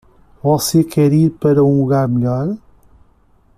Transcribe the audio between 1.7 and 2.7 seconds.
lugar melhor?